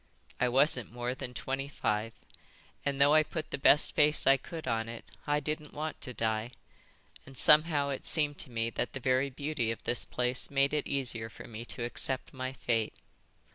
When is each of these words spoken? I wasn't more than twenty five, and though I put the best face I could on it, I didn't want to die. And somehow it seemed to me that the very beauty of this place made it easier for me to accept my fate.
I 0.39 0.49
wasn't 0.49 0.91
more 0.91 1.13
than 1.13 1.35
twenty 1.35 1.67
five, 1.67 2.13
and 2.83 2.99
though 2.99 3.13
I 3.13 3.21
put 3.21 3.51
the 3.51 3.59
best 3.59 3.93
face 3.93 4.25
I 4.25 4.35
could 4.35 4.67
on 4.67 4.89
it, 4.89 5.05
I 5.27 5.39
didn't 5.39 5.75
want 5.75 6.01
to 6.01 6.11
die. 6.11 6.53
And 7.27 7.37
somehow 7.37 7.89
it 7.89 8.07
seemed 8.07 8.39
to 8.39 8.49
me 8.49 8.71
that 8.71 8.93
the 8.93 8.99
very 8.99 9.29
beauty 9.29 9.69
of 9.69 9.83
this 9.83 10.03
place 10.03 10.49
made 10.49 10.73
it 10.73 10.87
easier 10.87 11.29
for 11.29 11.47
me 11.47 11.65
to 11.65 11.83
accept 11.85 12.33
my 12.33 12.51
fate. 12.51 12.95